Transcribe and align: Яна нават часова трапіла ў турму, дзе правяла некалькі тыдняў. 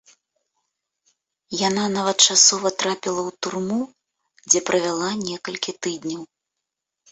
Яна 1.67 1.83
нават 1.97 2.17
часова 2.29 2.67
трапіла 2.85 3.21
ў 3.29 3.37
турму, 3.47 3.79
дзе 4.49 4.59
правяла 4.73 5.09
некалькі 5.29 5.71
тыдняў. 5.85 6.21